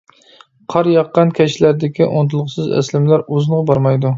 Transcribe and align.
قار 0.73 0.89
ياغقان 0.93 1.33
كەچلەردىكى 1.41 2.07
ئۇنتۇلغۇسىز 2.07 2.73
ئەسلىمىلەر 2.79 3.27
ئۇزۇنغا 3.29 3.65
بارمايدۇ. 3.73 4.09